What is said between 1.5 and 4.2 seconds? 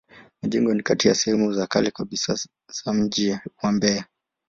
za kale kabisa za mji wa Mbeya.